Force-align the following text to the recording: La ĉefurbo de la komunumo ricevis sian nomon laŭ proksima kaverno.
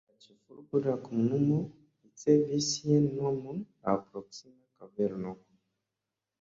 La 0.09 0.13
ĉefurbo 0.21 0.79
de 0.85 0.89
la 0.91 0.95
komunumo 1.07 1.57
ricevis 2.07 2.71
sian 2.71 3.07
nomon 3.21 3.63
laŭ 3.91 3.97
proksima 4.09 4.67
kaverno. 4.83 5.39